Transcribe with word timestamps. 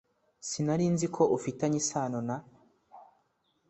Sinari 0.47 0.85
nzi 0.93 1.07
ko 1.15 1.23
ufitanye 1.37 1.77
isano 1.83 2.19
na 2.27 2.37